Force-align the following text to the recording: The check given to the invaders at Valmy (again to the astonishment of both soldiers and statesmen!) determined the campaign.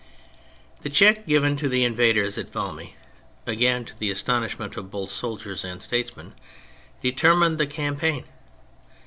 The 0.81 0.89
check 0.89 1.27
given 1.27 1.55
to 1.57 1.69
the 1.69 1.83
invaders 1.85 2.39
at 2.39 2.49
Valmy 2.51 2.95
(again 3.45 3.85
to 3.85 3.95
the 3.95 4.09
astonishment 4.09 4.75
of 4.75 4.89
both 4.89 5.11
soldiers 5.11 5.63
and 5.63 5.79
statesmen!) 5.79 6.33
determined 7.03 7.59
the 7.59 7.67
campaign. 7.67 8.23